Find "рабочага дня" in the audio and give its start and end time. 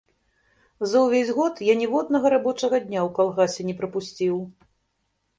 2.35-2.99